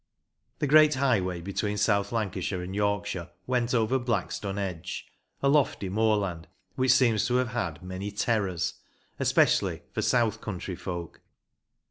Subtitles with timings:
[0.57, 5.05] The great highway between South Lancashire and Yorkshire went over Blackstone Edge,
[5.43, 8.73] a lofty moorland, which seems to have had many terrors,
[9.19, 11.21] especially for OLD TIME TRAVEL IN LANCASHIRE 63 south country folk.